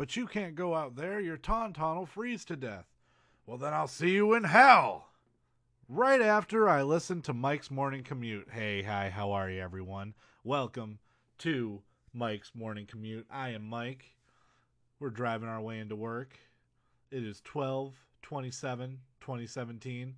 But 0.00 0.16
you 0.16 0.26
can't 0.26 0.54
go 0.54 0.74
out 0.74 0.96
there. 0.96 1.20
Your 1.20 1.36
tauntaun 1.36 1.96
will 1.98 2.06
freeze 2.06 2.46
to 2.46 2.56
death. 2.56 2.86
Well, 3.44 3.58
then 3.58 3.74
I'll 3.74 3.86
see 3.86 4.12
you 4.12 4.32
in 4.32 4.44
hell. 4.44 5.08
Right 5.90 6.22
after 6.22 6.70
I 6.70 6.80
listen 6.80 7.20
to 7.20 7.34
Mike's 7.34 7.70
Morning 7.70 8.02
Commute. 8.02 8.48
Hey, 8.50 8.82
hi, 8.82 9.10
how 9.10 9.32
are 9.32 9.50
you, 9.50 9.60
everyone? 9.60 10.14
Welcome 10.42 11.00
to 11.40 11.82
Mike's 12.14 12.52
Morning 12.54 12.86
Commute. 12.86 13.26
I 13.30 13.50
am 13.50 13.68
Mike. 13.68 14.16
We're 15.00 15.10
driving 15.10 15.50
our 15.50 15.60
way 15.60 15.78
into 15.80 15.96
work. 15.96 16.38
It 17.10 17.22
is 17.22 17.42
12 17.42 17.92
27 18.22 19.00
2017 19.20 20.14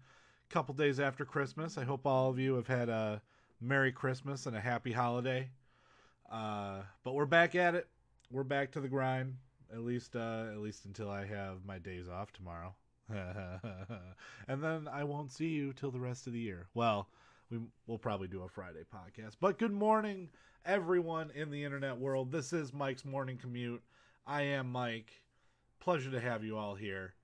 A 0.48 0.54
couple 0.54 0.76
days 0.76 1.00
after 1.00 1.24
Christmas. 1.24 1.76
I 1.76 1.82
hope 1.82 2.06
all 2.06 2.30
of 2.30 2.38
you 2.38 2.54
have 2.54 2.68
had 2.68 2.88
a 2.88 3.20
Merry 3.60 3.90
Christmas 3.90 4.46
and 4.46 4.56
a 4.56 4.60
happy 4.60 4.92
holiday. 4.92 5.50
Uh, 6.30 6.82
but 7.02 7.14
we're 7.14 7.26
back 7.26 7.56
at 7.56 7.74
it. 7.74 7.88
We're 8.30 8.44
back 8.44 8.70
to 8.72 8.80
the 8.80 8.86
grind. 8.86 9.38
At 9.72 9.80
least, 9.80 10.16
uh, 10.16 10.46
at 10.52 10.58
least 10.58 10.84
until 10.84 11.10
I 11.10 11.24
have 11.24 11.64
my 11.64 11.78
days 11.78 12.08
off 12.08 12.32
tomorrow, 12.32 12.74
and 13.08 14.62
then 14.62 14.86
I 14.86 15.04
won't 15.04 15.32
see 15.32 15.48
you 15.48 15.72
till 15.72 15.90
the 15.90 16.00
rest 16.00 16.26
of 16.26 16.34
the 16.34 16.40
year. 16.40 16.66
Well, 16.74 17.08
we 17.50 17.58
will 17.86 17.98
probably 17.98 18.28
do 18.28 18.42
a 18.42 18.48
Friday 18.48 18.82
podcast. 18.94 19.36
But 19.40 19.58
good 19.58 19.72
morning, 19.72 20.28
everyone 20.66 21.30
in 21.34 21.50
the 21.50 21.64
internet 21.64 21.98
world. 21.98 22.30
This 22.32 22.52
is 22.52 22.72
Mike's 22.72 23.04
morning 23.04 23.38
commute. 23.38 23.82
I 24.26 24.42
am 24.42 24.70
Mike. 24.70 25.12
Pleasure 25.80 26.10
to 26.10 26.20
have 26.20 26.44
you 26.44 26.58
all 26.58 26.74
here. 26.74 27.14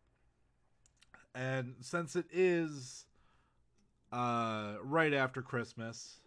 And 1.35 1.75
since 1.81 2.17
it 2.17 2.27
is 2.33 3.05
uh, 4.11 4.75
right 4.83 5.13
after 5.13 5.43
Christmas, 5.43 6.21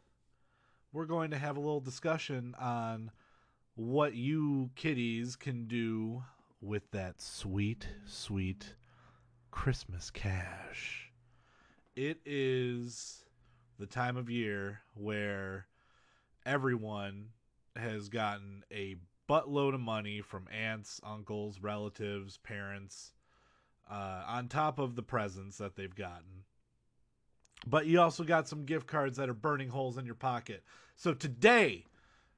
we're 0.93 1.05
going 1.05 1.31
to 1.31 1.37
have 1.37 1.57
a 1.57 1.59
little 1.59 1.79
discussion 1.79 2.55
on 2.59 3.11
what 3.81 4.13
you 4.13 4.69
kiddies 4.75 5.35
can 5.35 5.65
do 5.65 6.23
with 6.61 6.83
that 6.91 7.19
sweet, 7.19 7.87
sweet 8.05 8.75
Christmas 9.49 10.11
cash. 10.11 11.11
It 11.95 12.19
is 12.23 13.25
the 13.79 13.87
time 13.87 14.17
of 14.17 14.29
year 14.29 14.81
where 14.93 15.65
everyone 16.45 17.29
has 17.75 18.07
gotten 18.07 18.63
a 18.71 18.97
buttload 19.27 19.73
of 19.73 19.81
money 19.81 20.21
from 20.21 20.47
aunts, 20.51 21.01
uncles, 21.03 21.59
relatives, 21.59 22.37
parents, 22.37 23.13
uh, 23.89 24.23
on 24.27 24.47
top 24.47 24.77
of 24.77 24.95
the 24.95 25.03
presents 25.03 25.57
that 25.57 25.75
they've 25.75 25.95
gotten. 25.95 26.45
But 27.65 27.87
you 27.87 27.99
also 27.99 28.23
got 28.23 28.47
some 28.47 28.65
gift 28.65 28.85
cards 28.85 29.17
that 29.17 29.27
are 29.27 29.33
burning 29.33 29.69
holes 29.69 29.97
in 29.97 30.05
your 30.05 30.13
pocket. 30.13 30.63
So 30.95 31.15
today, 31.15 31.85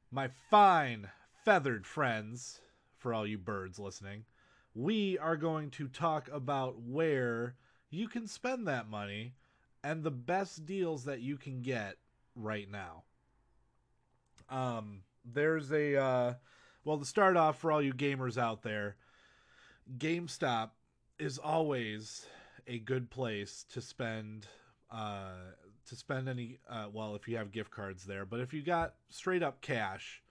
my 0.09 0.30
fine 0.50 1.09
feathered 1.44 1.86
friends, 1.86 2.62
for 2.98 3.14
all 3.14 3.28
you 3.28 3.38
birds 3.38 3.78
listening, 3.78 4.24
we 4.74 5.18
are 5.18 5.36
going 5.36 5.70
to 5.70 5.88
talk 5.88 6.30
about 6.32 6.82
where 6.82 7.56
you 7.90 8.08
can 8.08 8.28
spend 8.28 8.68
that 8.68 8.90
money 8.90 9.34
and 9.84 10.04
the 10.04 10.12
best 10.12 10.66
deals 10.66 11.04
that 11.04 11.20
you 11.20 11.36
can 11.36 11.62
get 11.62 11.98
right 12.36 12.70
now. 12.72 13.04
Um, 14.50 15.02
there's 15.26 15.72
a 15.72 15.98
uh, 15.98 16.34
well 16.86 16.98
to 16.98 17.06
start 17.06 17.36
off 17.36 17.60
for 17.60 17.72
all 17.72 17.82
you 17.82 17.94
gamers 17.94 18.38
out 18.38 18.64
there, 18.64 18.96
GameStop 19.98 20.70
is 21.20 21.38
always 21.38 22.26
a 22.68 22.80
good 22.80 23.10
place 23.10 23.66
to 23.74 23.82
spend 23.82 24.48
uh, 24.90 25.34
to 25.88 25.96
spend 25.96 26.30
any 26.30 26.60
uh, 26.70 26.88
well 26.92 27.16
if 27.16 27.28
you 27.28 27.36
have 27.36 27.52
gift 27.52 27.72
cards 27.72 28.06
there 28.06 28.26
but 28.26 28.40
if 28.40 28.54
you 28.54 28.62
got 28.62 28.94
straight 29.10 29.44
up 29.44 29.60
cash 29.62 30.23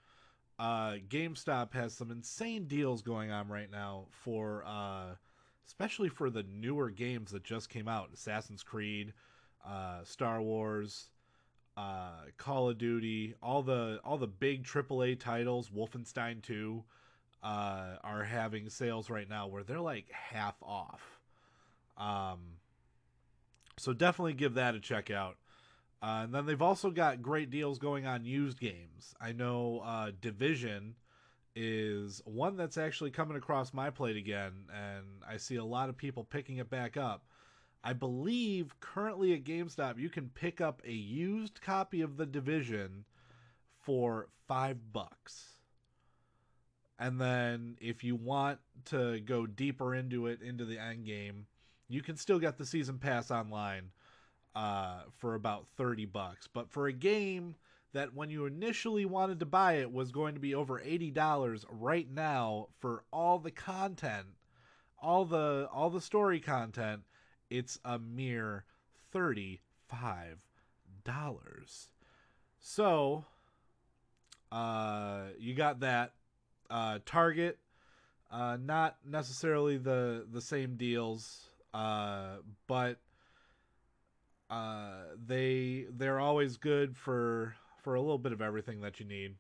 uh, 0.59 0.95
gamestop 1.09 1.73
has 1.73 1.95
some 1.95 2.11
insane 2.11 2.67
deals 2.67 3.03
going 3.03 3.31
on 3.31 3.49
right 3.49 3.71
now 3.71 4.07
for 4.11 4.65
uh, 4.67 5.15
especially 5.67 6.09
for 6.09 6.31
the 6.31 6.45
newer 6.45 6.91
games 6.91 7.31
that 7.33 7.45
just 7.45 7.69
came 7.69 7.89
out 7.89 8.11
assassin's 8.13 8.63
creed 8.63 9.13
uh, 9.67 10.03
star 10.05 10.41
wars 10.41 11.09
uh, 11.77 12.25
call 12.37 12.69
of 12.69 12.79
duty 12.79 13.35
all 13.43 13.63
the 13.63 14.01
all 14.05 14.19
the 14.19 14.27
big 14.27 14.65
aaa 14.65 15.19
titles 15.19 15.71
wolfenstein 15.71 16.43
2 16.43 16.83
uh, 17.43 17.97
are 18.05 18.23
having 18.23 18.69
sales 18.69 19.11
right 19.11 19.29
now 19.29 19.47
where 19.47 19.65
they're 19.65 19.81
like 19.81 20.11
half 20.13 20.55
off 20.63 21.21
um, 21.97 22.39
so 23.79 23.93
definitely 23.93 24.35
give 24.35 24.55
that 24.55 24.75
a 24.75 24.81
check 24.81 25.11
out. 25.11 25.37
Uh, 26.03 26.23
and 26.25 26.35
then 26.35 26.47
they've 26.47 26.63
also 26.63 26.91
got 26.91 27.23
great 27.23 27.49
deals 27.51 27.79
going 27.79 28.07
on 28.07 28.25
used 28.25 28.59
games. 28.59 29.15
I 29.21 29.33
know 29.33 29.83
uh, 29.85 30.11
Division 30.21 30.97
is 31.55 32.21
one 32.25 32.57
that's 32.57 32.77
actually 32.77 33.13
coming 33.13 33.37
across 33.37 33.73
my 33.73 33.91
plate 33.91 34.17
again, 34.17 34.53
and 34.75 35.05
I 35.27 35.37
see 35.37 35.57
a 35.57 35.65
lot 35.65 35.89
of 35.89 35.97
people 35.97 36.25
picking 36.25 36.57
it 36.57 36.69
back 36.69 36.97
up. 36.97 37.25
I 37.85 37.93
believe 37.93 38.75
currently 38.81 39.33
at 39.35 39.45
GameStop 39.45 39.99
you 39.99 40.09
can 40.09 40.29
pick 40.29 40.61
up 40.61 40.83
a 40.85 40.93
used 40.93 41.61
copy 41.61 42.01
of 42.01 42.17
the 42.17 42.27
Division 42.27 43.05
for 43.81 44.29
five 44.49 44.93
bucks. 44.93 45.59
And 46.99 47.21
then 47.21 47.77
if 47.81 48.05
you 48.05 48.15
want 48.15 48.59
to 48.87 49.21
go 49.21 49.47
deeper 49.47 49.95
into 49.95 50.27
it, 50.27 50.41
into 50.43 50.65
the 50.65 50.79
end 50.79 51.05
game, 51.05 51.47
you 51.89 52.03
can 52.03 52.17
still 52.17 52.39
get 52.39 52.59
the 52.59 52.67
season 52.67 52.99
pass 52.99 53.31
online 53.31 53.91
uh, 54.55 55.03
for 55.19 55.35
about 55.35 55.67
30 55.77 56.07
bucks. 56.07 56.49
But 56.53 56.71
for 56.71 56.87
a 56.87 56.93
game 56.93 57.57
that 57.93 58.15
when 58.15 58.31
you 58.31 58.47
initially 58.47 59.05
wanted 59.05 59.41
to 59.41 59.47
buy 59.47 59.75
it 59.75 59.93
was 59.93 60.11
going 60.11 60.35
to 60.35 60.41
be 60.41 60.55
over 60.55 60.81
$80 60.81 61.65
right 61.71 62.11
now 62.11 62.69
for 62.79 63.05
all 63.13 63.39
the 63.39 63.51
content, 63.51 64.27
all 65.01 65.25
the 65.25 65.69
all 65.73 65.91
the 65.91 66.01
story 66.01 66.41
content, 66.41 67.03
it's 67.51 67.79
a 67.85 67.99
mere 67.99 68.65
$35. 69.15 69.59
So, 72.61 73.25
uh, 74.53 75.23
you 75.39 75.55
got 75.55 75.81
that 75.81 76.13
uh, 76.71 77.01
Target 77.05 77.59
uh, 78.31 78.57
not 78.65 78.97
necessarily 79.05 79.77
the 79.77 80.27
the 80.33 80.41
same 80.41 80.77
deals 80.77 81.49
uh, 81.75 82.37
but 82.67 82.99
uh, 84.53 85.15
they 85.27 85.87
they're 85.97 86.21
always 86.21 86.59
good 86.59 86.95
for 86.95 87.55
for 87.83 87.95
a 87.95 88.01
little 88.01 88.19
bit 88.19 88.33
of 88.33 88.43
everything 88.43 88.83
that 88.83 89.01
you 89.01 89.07
need. 89.07 89.35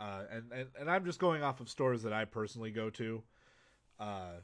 Uh, 0.00 0.22
and, 0.32 0.52
and 0.52 0.68
and 0.80 0.90
I'm 0.90 1.04
just 1.04 1.20
going 1.20 1.44
off 1.44 1.60
of 1.60 1.68
stores 1.68 2.02
that 2.02 2.12
I 2.12 2.24
personally 2.24 2.72
go 2.72 2.90
to. 2.90 3.22
Uh, 4.00 4.40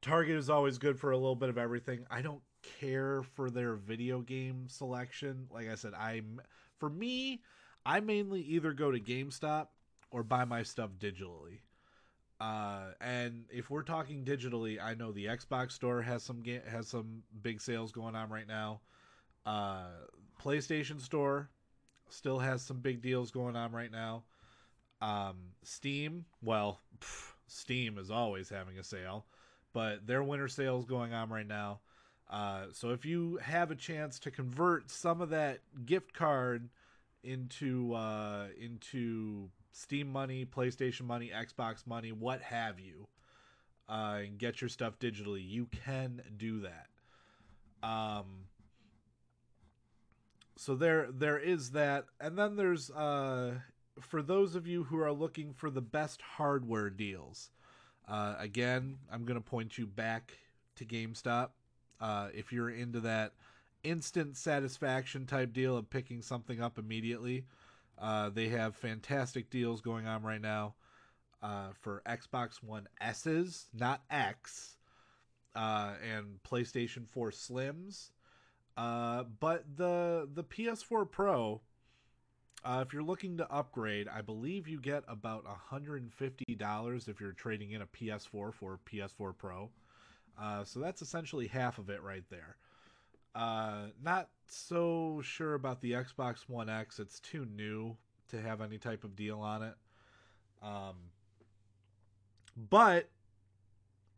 Target 0.00 0.36
is 0.36 0.48
always 0.48 0.78
good 0.78 0.98
for 0.98 1.10
a 1.10 1.16
little 1.16 1.34
bit 1.34 1.48
of 1.48 1.58
everything. 1.58 2.06
I 2.10 2.22
don't 2.22 2.42
care 2.80 3.22
for 3.34 3.50
their 3.50 3.74
video 3.74 4.20
game 4.20 4.66
selection. 4.68 5.48
Like 5.50 5.68
I 5.68 5.74
said, 5.74 5.92
I'm 5.94 6.40
for 6.78 6.88
me, 6.88 7.42
I 7.84 7.98
mainly 7.98 8.40
either 8.42 8.72
go 8.72 8.92
to 8.92 9.00
GameStop 9.00 9.66
or 10.12 10.22
buy 10.22 10.44
my 10.44 10.62
stuff 10.62 10.90
digitally. 10.96 11.58
Uh, 12.40 12.92
and 13.02 13.44
if 13.50 13.68
we're 13.68 13.82
talking 13.82 14.24
digitally, 14.24 14.82
I 14.82 14.94
know 14.94 15.12
the 15.12 15.26
Xbox 15.26 15.72
Store 15.72 16.00
has 16.00 16.22
some 16.22 16.42
ga- 16.42 16.62
has 16.66 16.88
some 16.88 17.22
big 17.42 17.60
sales 17.60 17.92
going 17.92 18.16
on 18.16 18.30
right 18.30 18.48
now. 18.48 18.80
Uh, 19.44 19.88
PlayStation 20.42 21.00
Store 21.00 21.50
still 22.08 22.38
has 22.38 22.62
some 22.62 22.80
big 22.80 23.02
deals 23.02 23.30
going 23.30 23.56
on 23.56 23.72
right 23.72 23.92
now. 23.92 24.24
Um, 25.02 25.36
Steam, 25.62 26.24
well, 26.42 26.80
pff, 26.98 27.32
Steam 27.46 27.98
is 27.98 28.10
always 28.10 28.48
having 28.48 28.78
a 28.78 28.84
sale, 28.84 29.26
but 29.74 30.06
their 30.06 30.22
winter 30.22 30.48
sale 30.48 30.78
is 30.78 30.86
going 30.86 31.12
on 31.12 31.28
right 31.28 31.46
now. 31.46 31.80
Uh, 32.30 32.66
so 32.72 32.90
if 32.90 33.04
you 33.04 33.38
have 33.42 33.70
a 33.70 33.74
chance 33.74 34.18
to 34.20 34.30
convert 34.30 34.90
some 34.90 35.20
of 35.20 35.30
that 35.30 35.60
gift 35.84 36.14
card 36.14 36.70
into 37.22 37.92
uh, 37.92 38.46
into 38.58 39.50
Steam 39.72 40.10
money, 40.10 40.44
PlayStation 40.44 41.02
money, 41.02 41.30
Xbox 41.34 41.86
money, 41.86 42.12
what 42.12 42.42
have 42.42 42.80
you, 42.80 43.06
uh, 43.88 44.18
and 44.24 44.38
get 44.38 44.60
your 44.60 44.68
stuff 44.68 44.98
digitally, 44.98 45.46
you 45.46 45.66
can 45.84 46.22
do 46.36 46.60
that. 46.60 46.86
Um, 47.82 48.46
so 50.56 50.74
there 50.74 51.08
there 51.10 51.38
is 51.38 51.70
that, 51.70 52.06
and 52.20 52.36
then 52.36 52.56
there's 52.56 52.90
uh, 52.90 53.54
for 54.00 54.22
those 54.22 54.54
of 54.54 54.66
you 54.66 54.84
who 54.84 54.98
are 54.98 55.12
looking 55.12 55.54
for 55.54 55.70
the 55.70 55.80
best 55.80 56.20
hardware 56.20 56.90
deals. 56.90 57.50
Uh, 58.08 58.34
again, 58.38 58.98
I'm 59.12 59.24
going 59.24 59.40
to 59.40 59.44
point 59.50 59.78
you 59.78 59.86
back 59.86 60.36
to 60.76 60.84
GameStop. 60.84 61.50
Uh, 62.00 62.28
if 62.34 62.52
you're 62.52 62.70
into 62.70 62.98
that 63.00 63.32
instant 63.84 64.36
satisfaction 64.36 65.26
type 65.26 65.52
deal 65.52 65.76
of 65.76 65.88
picking 65.90 66.20
something 66.20 66.60
up 66.60 66.76
immediately, 66.78 67.44
uh, 68.00 68.30
they 68.30 68.48
have 68.48 68.76
fantastic 68.76 69.50
deals 69.50 69.80
going 69.80 70.06
on 70.06 70.22
right 70.22 70.40
now 70.40 70.74
uh, 71.42 71.68
for 71.80 72.02
Xbox 72.06 72.62
One 72.62 72.88
S's, 73.00 73.66
not 73.74 74.02
X, 74.10 74.76
uh, 75.54 75.94
and 76.14 76.42
PlayStation 76.48 77.06
4 77.08 77.30
Slims. 77.30 78.10
Uh, 78.76 79.24
but 79.40 79.64
the 79.76 80.28
the 80.32 80.44
PS4 80.44 81.10
Pro 81.10 81.60
Uh, 82.64 82.84
if 82.86 82.92
you're 82.92 83.02
looking 83.02 83.38
to 83.38 83.50
upgrade, 83.50 84.06
I 84.08 84.20
believe 84.22 84.68
you 84.68 84.80
get 84.80 85.04
about 85.08 85.44
$150 85.72 87.08
if 87.08 87.20
you're 87.20 87.32
trading 87.32 87.72
in 87.72 87.82
a 87.82 87.86
PS4 87.86 88.52
for 88.52 88.78
PS4 88.86 89.36
Pro. 89.36 89.70
So 90.64 90.80
that's 90.80 91.02
essentially 91.02 91.46
half 91.48 91.78
of 91.78 91.90
it 91.90 92.02
right 92.02 92.24
there. 92.30 92.56
Uh, 93.34 93.86
not 94.02 94.28
so 94.48 95.20
sure 95.22 95.54
about 95.54 95.80
the 95.80 95.92
Xbox 95.92 96.48
One 96.48 96.68
X. 96.68 96.98
It's 96.98 97.20
too 97.20 97.46
new 97.46 97.96
to 98.28 98.40
have 98.40 98.60
any 98.60 98.78
type 98.78 99.04
of 99.04 99.16
deal 99.16 99.40
on 99.40 99.62
it. 99.62 99.74
Um, 100.62 100.96
but 102.56 103.08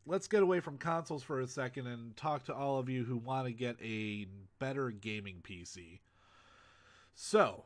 let's 0.05 0.27
get 0.27 0.43
away 0.43 0.59
from 0.59 0.77
consoles 0.77 1.23
for 1.23 1.39
a 1.39 1.47
second 1.47 1.87
and 1.87 2.15
talk 2.17 2.45
to 2.45 2.53
all 2.53 2.79
of 2.79 2.89
you 2.89 3.03
who 3.03 3.17
want 3.17 3.47
to 3.47 3.53
get 3.53 3.77
a 3.81 4.27
better 4.59 4.89
gaming 4.89 5.41
PC. 5.43 5.99
So, 7.15 7.65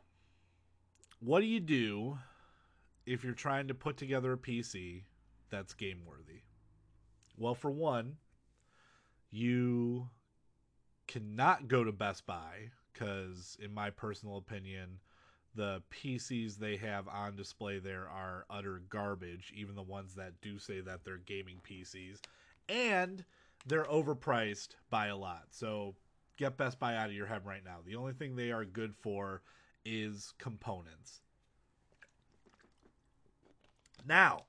what 1.20 1.40
do 1.40 1.46
you 1.46 1.60
do 1.60 2.18
if 3.06 3.24
you're 3.24 3.32
trying 3.32 3.68
to 3.68 3.74
put 3.74 3.96
together 3.96 4.32
a 4.34 4.38
PC 4.38 5.02
that's 5.50 5.74
game 5.74 6.02
worthy? 6.06 6.42
Well, 7.36 7.54
for 7.54 7.70
one, 7.70 8.16
you 9.30 10.08
cannot 11.08 11.66
go 11.66 11.82
to 11.82 11.90
Best 11.90 12.26
Buy 12.26 12.70
because, 12.92 13.56
in 13.60 13.74
my 13.74 13.90
personal 13.90 14.36
opinion, 14.36 15.00
the 15.54 15.82
PCs 15.90 16.56
they 16.56 16.76
have 16.76 17.08
on 17.08 17.34
display 17.34 17.80
there 17.80 18.08
are 18.08 18.44
utter 18.48 18.82
garbage, 18.88 19.52
even 19.56 19.74
the 19.74 19.82
ones 19.82 20.14
that 20.14 20.40
do 20.40 20.58
say 20.58 20.80
that 20.80 21.04
they're 21.04 21.16
gaming 21.16 21.60
PCs. 21.68 22.20
And 22.68 23.24
they're 23.66 23.84
overpriced 23.84 24.68
by 24.90 25.08
a 25.08 25.16
lot. 25.16 25.46
So 25.50 25.96
get 26.36 26.56
Best 26.56 26.78
Buy 26.78 26.94
out 26.94 27.08
of 27.08 27.14
your 27.14 27.26
head 27.26 27.44
right 27.44 27.64
now. 27.64 27.78
The 27.84 27.96
only 27.96 28.12
thing 28.12 28.36
they 28.36 28.52
are 28.52 28.64
good 28.64 28.94
for 29.00 29.42
is 29.84 30.32
components. 30.38 31.22
Now, 34.06 34.44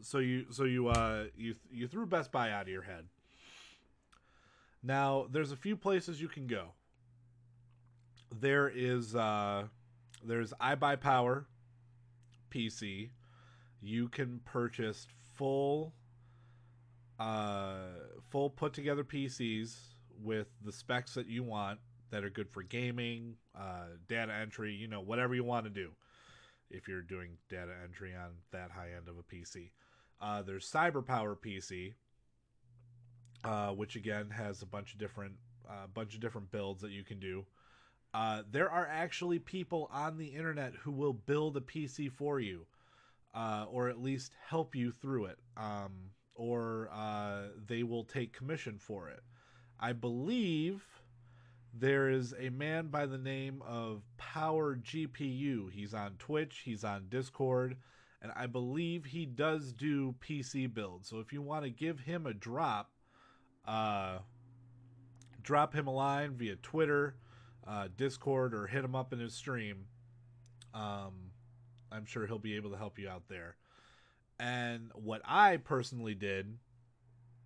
so 0.00 0.18
you 0.18 0.46
so 0.50 0.64
you 0.64 0.88
uh 0.88 1.24
you 1.36 1.54
you 1.70 1.86
threw 1.86 2.06
Best 2.06 2.32
Buy 2.32 2.50
out 2.50 2.62
of 2.62 2.68
your 2.68 2.82
head. 2.82 3.06
Now, 4.82 5.26
there's 5.30 5.52
a 5.52 5.56
few 5.56 5.76
places 5.76 6.20
you 6.20 6.28
can 6.28 6.46
go. 6.46 6.68
There 8.40 8.68
is 8.68 9.14
uh 9.14 9.64
there's 10.24 10.52
iBuyPower 10.60 11.44
PC. 12.50 13.10
You 13.80 14.08
can 14.08 14.40
purchase 14.44 15.06
full 15.34 15.92
uh 17.20 17.74
full 18.30 18.50
put 18.50 18.72
together 18.72 19.04
PCs 19.04 19.76
with 20.22 20.48
the 20.64 20.72
specs 20.72 21.14
that 21.14 21.26
you 21.26 21.42
want 21.42 21.78
that 22.10 22.24
are 22.24 22.30
good 22.30 22.50
for 22.50 22.62
gaming, 22.62 23.34
uh, 23.58 23.86
data 24.06 24.32
entry, 24.32 24.72
you 24.74 24.86
know, 24.86 25.00
whatever 25.00 25.34
you 25.34 25.42
want 25.44 25.64
to 25.64 25.70
do. 25.70 25.90
If 26.70 26.86
you're 26.86 27.02
doing 27.02 27.38
data 27.48 27.72
entry 27.82 28.14
on 28.14 28.32
that 28.52 28.70
high 28.70 28.90
end 28.96 29.08
of 29.08 29.16
a 29.18 29.22
PC, 29.22 29.70
uh, 30.20 30.42
there's 30.42 30.70
CyberPower 30.70 31.36
PC, 31.36 31.94
uh, 33.44 33.70
which 33.70 33.96
again 33.96 34.30
has 34.30 34.62
a 34.62 34.66
bunch 34.66 34.92
of 34.92 34.98
different 34.98 35.34
uh, 35.68 35.86
bunch 35.94 36.14
of 36.14 36.20
different 36.20 36.50
builds 36.50 36.82
that 36.82 36.90
you 36.90 37.04
can 37.04 37.18
do. 37.18 37.44
Uh, 38.14 38.42
there 38.50 38.70
are 38.70 38.86
actually 38.86 39.38
people 39.38 39.88
on 39.92 40.18
the 40.18 40.26
internet 40.26 40.74
who 40.82 40.90
will 40.90 41.14
build 41.14 41.56
a 41.56 41.60
PC 41.60 42.10
for 42.12 42.40
you, 42.40 42.66
uh, 43.34 43.64
or 43.70 43.88
at 43.88 44.02
least 44.02 44.32
help 44.46 44.74
you 44.74 44.92
through 44.92 45.26
it, 45.26 45.38
um, 45.56 46.10
or 46.34 46.90
uh, 46.92 47.44
they 47.66 47.82
will 47.82 48.04
take 48.04 48.32
commission 48.32 48.78
for 48.78 49.08
it. 49.08 49.22
I 49.80 49.92
believe 49.92 50.84
there 51.72 52.10
is 52.10 52.34
a 52.38 52.50
man 52.50 52.88
by 52.88 53.06
the 53.06 53.18
name 53.18 53.62
of 53.66 54.02
Power 54.18 54.76
GPU. 54.76 55.72
He's 55.72 55.94
on 55.94 56.16
Twitch, 56.18 56.62
he's 56.64 56.84
on 56.84 57.06
Discord, 57.08 57.76
and 58.20 58.30
I 58.36 58.46
believe 58.46 59.06
he 59.06 59.24
does 59.24 59.72
do 59.72 60.14
PC 60.20 60.72
builds. 60.72 61.08
So 61.08 61.18
if 61.20 61.32
you 61.32 61.40
want 61.40 61.64
to 61.64 61.70
give 61.70 62.00
him 62.00 62.26
a 62.26 62.34
drop, 62.34 62.90
uh, 63.66 64.18
drop 65.42 65.74
him 65.74 65.86
a 65.86 65.92
line 65.92 66.34
via 66.34 66.56
Twitter, 66.56 67.14
uh, 67.66 67.88
Discord, 67.96 68.54
or 68.54 68.66
hit 68.66 68.84
him 68.84 68.94
up 68.94 69.12
in 69.12 69.18
his 69.18 69.34
stream. 69.34 69.86
Um, 70.74 71.30
I'm 71.90 72.06
sure 72.06 72.26
he'll 72.26 72.38
be 72.38 72.56
able 72.56 72.70
to 72.70 72.76
help 72.76 72.98
you 72.98 73.08
out 73.08 73.28
there. 73.28 73.56
And 74.38 74.90
what 74.94 75.22
I 75.24 75.58
personally 75.58 76.14
did, 76.14 76.58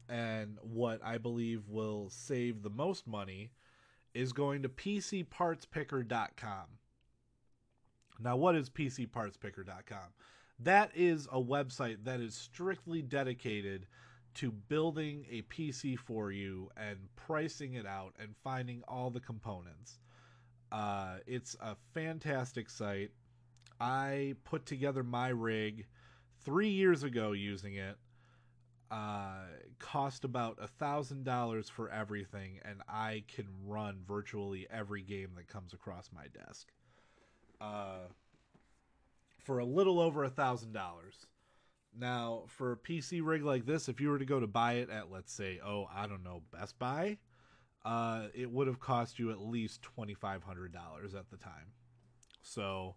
and 0.09 0.59
what 0.63 1.01
I 1.05 1.19
believe 1.19 1.69
will 1.69 2.09
save 2.11 2.63
the 2.63 2.71
most 2.71 3.07
money, 3.07 3.51
is 4.15 4.33
going 4.33 4.63
to 4.63 4.69
PCPartsPicker.com. 4.69 6.65
Now, 8.19 8.37
what 8.37 8.57
is 8.57 8.71
PCPartsPicker.com? 8.71 10.09
That 10.59 10.91
is 10.95 11.29
a 11.31 11.41
website 11.41 12.05
that 12.05 12.21
is 12.21 12.35
strictly 12.35 13.03
dedicated 13.03 13.87
to 14.37 14.50
building 14.50 15.27
a 15.31 15.43
PC 15.43 15.99
for 15.99 16.31
you 16.31 16.71
and 16.77 16.99
pricing 17.17 17.75
it 17.75 17.87
out 17.87 18.15
and 18.21 18.35
finding 18.44 18.83
all 18.87 19.11
the 19.11 19.21
components. 19.21 19.99
Uh, 20.71 21.17
it's 21.27 21.56
a 21.61 21.77
fantastic 21.94 22.69
site. 22.69 23.11
I 23.81 24.35
put 24.44 24.67
together 24.67 25.03
my 25.03 25.29
rig 25.29 25.87
three 26.44 26.69
years 26.69 27.03
ago 27.03 27.33
using 27.33 27.77
it. 27.77 27.97
Uh, 28.91 29.47
cost 29.81 30.25
about 30.25 30.59
a 30.61 30.69
thousand 30.69 31.25
dollars 31.25 31.69
for 31.69 31.91
everything, 31.91 32.61
and 32.62 32.82
I 32.89 33.25
can 33.27 33.47
run 33.65 34.03
virtually 34.06 34.67
every 34.71 35.03
game 35.03 35.31
that 35.37 35.49
comes 35.49 35.73
across 35.73 36.11
my 36.15 36.27
desk. 36.29 36.69
Uh, 37.61 38.06
for 39.39 39.59
a 39.59 39.65
little 39.65 39.99
over 39.99 40.25
a 40.25 40.29
thousand 40.29 40.73
dollars. 40.73 41.27
Now, 41.98 42.43
for 42.46 42.72
a 42.72 42.76
PC 42.76 43.20
rig 43.25 43.43
like 43.43 43.64
this, 43.64 43.88
if 43.88 44.00
you 44.00 44.10
were 44.10 44.19
to 44.19 44.25
go 44.25 44.38
to 44.38 44.46
buy 44.46 44.75
it 44.75 44.90
at, 44.90 45.10
let's 45.10 45.32
say, 45.32 45.60
oh, 45.64 45.88
I 45.94 46.06
don't 46.06 46.22
know, 46.22 46.43
Best 46.52 46.78
Buy, 46.78 47.19
uh, 47.84 48.26
it 48.34 48.50
would 48.50 48.66
have 48.66 48.81
cost 48.81 49.19
you 49.19 49.31
at 49.31 49.40
least 49.40 49.87
$2,500 49.96 50.40
at 51.14 51.31
the 51.31 51.37
time. 51.37 51.72
So, 52.43 52.96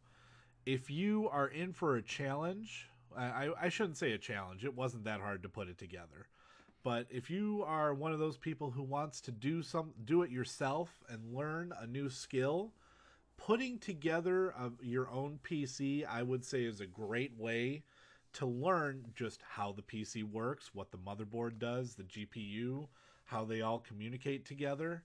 if 0.65 0.89
you 0.89 1.29
are 1.29 1.47
in 1.47 1.71
for 1.71 1.95
a 1.95 2.01
challenge, 2.01 2.87
I, 3.17 3.49
I 3.59 3.69
shouldn't 3.69 3.97
say 3.97 4.11
a 4.11 4.17
challenge, 4.17 4.65
it 4.65 4.75
wasn't 4.75 5.05
that 5.05 5.21
hard 5.21 5.43
to 5.43 5.49
put 5.49 5.69
it 5.69 5.77
together. 5.77 6.27
But 6.83 7.07
if 7.09 7.29
you 7.29 7.63
are 7.65 7.93
one 7.93 8.13
of 8.13 8.19
those 8.19 8.37
people 8.37 8.71
who 8.71 8.83
wants 8.83 9.21
to 9.21 9.31
do 9.31 9.61
some 9.61 9.93
do 10.05 10.21
it 10.23 10.31
yourself 10.31 11.03
and 11.09 11.33
learn 11.33 11.73
a 11.79 11.87
new 11.87 12.09
skill, 12.09 12.73
putting 13.37 13.79
together 13.79 14.49
a, 14.49 14.71
your 14.81 15.09
own 15.09 15.39
PC, 15.43 16.05
I 16.05 16.23
would 16.23 16.45
say, 16.45 16.63
is 16.63 16.79
a 16.79 16.85
great 16.85 17.33
way 17.37 17.83
to 18.33 18.45
learn 18.45 19.05
just 19.15 19.41
how 19.47 19.71
the 19.71 19.81
PC 19.81 20.23
works, 20.23 20.71
what 20.73 20.91
the 20.91 20.97
motherboard 20.97 21.59
does, 21.59 21.95
the 21.95 22.03
GPU, 22.03 22.87
how 23.25 23.45
they 23.45 23.61
all 23.61 23.79
communicate 23.79 24.45
together. 24.45 25.03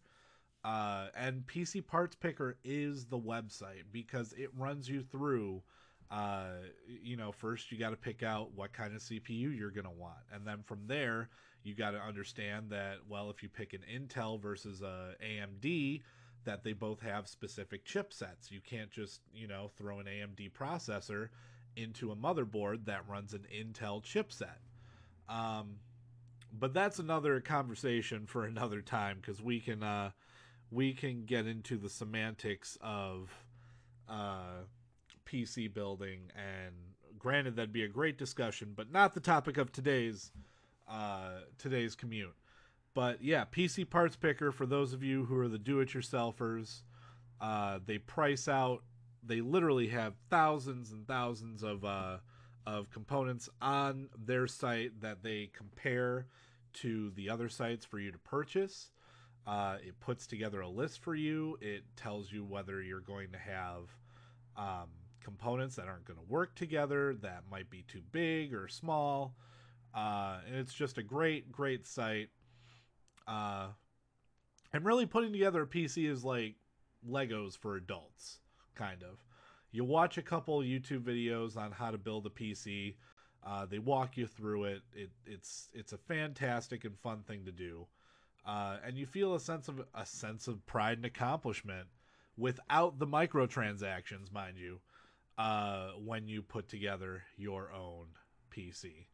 Uh, 0.65 1.09
and 1.15 1.47
PC 1.47 1.87
Parts 1.87 2.17
Picker 2.17 2.57
is 2.65 3.07
the 3.07 3.19
website 3.19 3.85
because 3.93 4.33
it 4.33 4.51
runs 4.57 4.89
you 4.89 5.03
through. 5.03 5.63
Uh, 6.11 6.53
you 6.87 7.17
know, 7.17 7.33
first 7.33 7.71
you 7.73 7.79
got 7.79 7.91
to 7.91 7.97
pick 7.97 8.23
out 8.23 8.53
what 8.55 8.73
kind 8.73 8.95
of 8.95 9.01
CPU 9.01 9.57
you're 9.57 9.71
going 9.71 9.85
to 9.85 9.91
want. 9.91 10.19
And 10.33 10.47
then 10.47 10.63
from 10.63 10.87
there, 10.87 11.29
you 11.65 11.75
got 11.75 11.93
to 11.93 12.01
understand 12.01 12.71
that, 12.71 12.99
well, 13.09 13.31
if 13.31 13.43
you 13.43 13.49
pick 13.49 13.73
an 13.73 13.81
Intel 13.93 14.41
versus 14.41 14.83
a 14.83 15.15
AMD, 15.23 16.03
that 16.45 16.63
they 16.63 16.73
both 16.73 17.01
have 17.01 17.27
specific 17.27 17.85
chipsets. 17.87 18.51
You 18.51 18.61
can't 18.61 18.91
just, 18.91 19.21
you 19.35 19.49
know, 19.49 19.71
throw 19.77 19.99
an 19.99 20.07
AMD 20.07 20.53
processor 20.53 21.31
into 21.77 22.11
a 22.11 22.17
motherboard 22.17 22.87
that 22.87 23.09
runs 23.09 23.35
an 23.35 23.47
Intel 23.55 24.03
chipset. 24.03 24.59
Um, 25.29 25.77
but 26.53 26.75
that's 26.75 26.99
another 26.99 27.41
conversation 27.41 28.27
for 28.27 28.45
another 28.47 28.81
time 28.81 29.19
because 29.21 29.43
we 29.43 29.61
can 29.61 29.83
uh, 29.83 30.11
we 30.71 30.93
can 30.93 31.25
get 31.25 31.47
into 31.47 31.77
the 31.77 31.89
semantics 31.89 32.79
of 32.81 33.31
uh, 34.09 34.65
PC 35.27 35.73
building 35.73 36.31
and 36.35 36.75
granted 37.19 37.57
that'd 37.57 37.73
be 37.73 37.85
a 37.85 37.89
great 37.89 38.19
discussion, 38.19 38.73
but 38.77 38.93
not 38.93 39.15
the 39.15 39.21
topic 39.21 39.57
of 39.57 39.73
today's 39.73 40.31
uh, 40.89 41.41
today's 41.59 41.95
commute. 41.95 42.35
But 42.95 43.23
yeah, 43.23 43.45
PC 43.51 43.89
Parts 43.89 44.15
Picker 44.15 44.53
for 44.53 44.67
those 44.67 44.93
of 44.93 45.03
you 45.03 45.25
who 45.25 45.37
are 45.39 45.49
the 45.49 45.59
do-it-yourselfers. 45.59 46.83
Uh, 47.41 47.81
they 47.85 47.99
price 47.99 48.47
out 48.47 48.83
they 49.27 49.41
literally 49.41 49.89
have 49.89 50.15
thousands 50.31 50.93
and 50.93 51.07
thousands 51.07 51.63
of 51.63 51.85
uh, 51.85 52.19
of 52.67 52.91
components 52.91 53.49
on 53.61 54.09
their 54.19 54.47
site 54.47 55.01
that 55.01 55.23
they 55.23 55.51
compare 55.57 56.27
to 56.73 57.11
the 57.11 57.29
other 57.29 57.49
sites 57.49 57.85
for 57.85 57.99
you 57.99 58.11
to 58.11 58.19
purchase. 58.19 58.91
Uh, 59.47 59.77
it 59.87 60.01
puts 60.01 60.27
together 60.27 60.63
a 60.63 60.69
list 60.69 61.03
for 61.03 61.15
you. 61.15 61.59
It 61.61 61.85
tells 61.97 62.33
you 62.33 62.45
whether 62.45 62.83
you're 62.83 63.01
going 63.01 63.33
to 63.33 63.39
have 63.39 63.91
um, 64.57 64.89
components 65.23 65.77
that 65.77 65.87
aren't 65.87 66.07
going 66.07 66.19
to 66.19 66.25
work 66.27 66.55
together, 66.55 67.15
that 67.21 67.43
might 67.51 67.69
be 67.69 67.85
too 67.87 68.03
big 68.13 68.55
or 68.55 68.69
small. 68.69 69.35
Uh, 69.95 70.39
and 70.47 70.57
it's 70.57 70.73
just 70.73 70.97
a 70.97 71.03
great, 71.03 71.53
great 71.53 71.87
site. 71.87 72.31
Uh, 73.29 73.69
and 74.73 74.85
really 74.85 75.07
putting 75.07 75.33
together 75.33 75.63
a 75.63 75.67
PC 75.67 76.09
is 76.11 76.25
like 76.25 76.55
Legos 77.07 77.57
for 77.57 77.77
adults 77.77 78.39
kind 78.75 79.03
of. 79.03 79.19
You 79.73 79.85
watch 79.85 80.19
a 80.19 80.23
couple 80.23 80.61
YouTube 80.61 81.03
videos 81.03 81.57
on 81.57 81.73
how 81.73 81.91
to 81.91 81.99
build 81.99 82.27
a 82.27 82.31
PC. 82.31 82.95
Uh, 83.45 83.67
they 83.67 83.79
walk 83.79 84.17
you 84.17 84.27
through 84.27 84.65
it. 84.65 84.83
it. 84.95 85.11
It's 85.27 85.69
it's 85.75 85.93
a 85.93 85.99
fantastic 85.99 86.85
and 86.85 86.99
fun 86.99 87.23
thing 87.27 87.45
to 87.45 87.53
do, 87.53 87.87
uh, 88.47 88.77
and 88.85 88.97
you 88.97 89.05
feel 89.05 89.35
a 89.35 89.41
sense 89.41 89.69
of 89.69 89.85
a 89.95 90.07
sense 90.07 90.49
of 90.49 90.65
pride 90.67 90.99
and 90.99 91.05
accomplishment 91.05 91.89
without 92.37 92.99
the 92.99 93.07
microtransactions, 93.07 94.33
mind 94.33 94.57
you, 94.59 94.81
uh, 95.39 95.91
when 96.05 96.29
you 96.29 96.43
put 96.43 96.69
together 96.69 97.23
your 97.37 97.73
own 97.73 98.07
PC. 98.51 99.07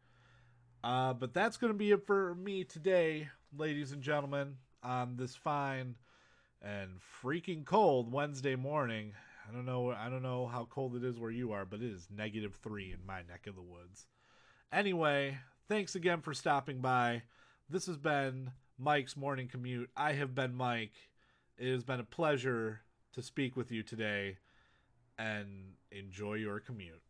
Uh, 0.82 1.12
but 1.12 1.34
that's 1.34 1.56
going 1.56 1.72
to 1.72 1.78
be 1.78 1.90
it 1.90 2.06
for 2.06 2.34
me 2.34 2.64
today, 2.64 3.28
ladies 3.56 3.92
and 3.92 4.02
gentlemen, 4.02 4.56
on 4.82 5.16
this 5.16 5.36
fine 5.36 5.94
and 6.62 6.90
freaking 7.22 7.64
cold 7.64 8.12
Wednesday 8.12 8.56
morning. 8.56 9.12
I 9.50 9.52
don't 9.52 9.66
know. 9.66 9.90
I 9.90 10.08
don't 10.08 10.22
know 10.22 10.46
how 10.46 10.68
cold 10.70 10.94
it 10.94 11.02
is 11.02 11.18
where 11.18 11.30
you 11.30 11.52
are, 11.52 11.64
but 11.64 11.80
it 11.80 11.90
is 11.90 12.06
negative 12.14 12.54
three 12.62 12.92
in 12.92 13.04
my 13.04 13.22
neck 13.22 13.46
of 13.48 13.56
the 13.56 13.62
woods. 13.62 14.06
Anyway, 14.72 15.38
thanks 15.68 15.96
again 15.96 16.20
for 16.20 16.34
stopping 16.34 16.80
by. 16.80 17.22
This 17.68 17.86
has 17.86 17.96
been 17.96 18.52
Mike's 18.78 19.16
morning 19.16 19.48
commute. 19.48 19.90
I 19.96 20.12
have 20.12 20.36
been 20.36 20.54
Mike. 20.54 20.92
It 21.58 21.72
has 21.72 21.82
been 21.82 21.98
a 21.98 22.04
pleasure 22.04 22.82
to 23.12 23.22
speak 23.22 23.56
with 23.56 23.72
you 23.72 23.82
today, 23.82 24.38
and 25.18 25.72
enjoy 25.90 26.34
your 26.34 26.60
commute. 26.60 27.02